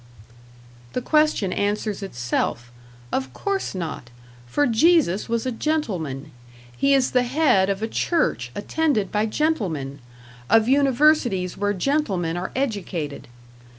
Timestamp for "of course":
3.11-3.75